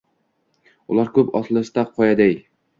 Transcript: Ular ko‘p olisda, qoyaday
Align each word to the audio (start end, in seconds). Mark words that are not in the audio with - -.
Ular 0.95 1.13
ko‘p 1.19 1.39
olisda, 1.43 1.87
qoyaday 1.95 2.37